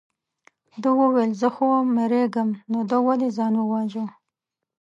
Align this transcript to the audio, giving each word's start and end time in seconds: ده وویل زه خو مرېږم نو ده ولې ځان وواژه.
ده 0.81 0.89
وویل 0.99 1.31
زه 1.41 1.47
خو 1.55 1.67
مرېږم 1.95 2.49
نو 2.71 2.79
ده 2.89 2.97
ولې 3.05 3.29
ځان 3.37 3.53
وواژه. 3.57 4.05